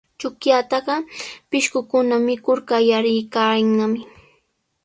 Chuqllataqa 0.19 0.95
pishqukuna 1.49 2.15
mikur 2.27 2.59
qallariykannami. 2.69 4.01